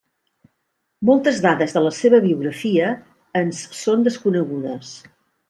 Moltes 1.09 1.41
dades 1.43 1.75
de 1.75 1.83
la 1.87 1.91
seva 1.97 2.21
biografia 2.23 2.89
ens 3.43 3.61
són 3.83 4.09
desconegudes. 4.09 4.99